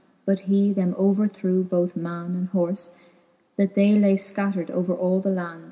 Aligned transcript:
But 0.25 0.39
he 0.51 0.73
them 0.73 0.95
overthrew 0.97 1.63
both 1.63 1.95
man 1.95 2.35
and 2.35 2.49
horfe, 2.53 2.95
That 3.55 3.75
they 3.75 3.91
lay 3.91 4.15
fcattred 4.15 4.71
over 4.71 4.95
all 4.95 5.19
the 5.21 5.29
land. 5.29 5.59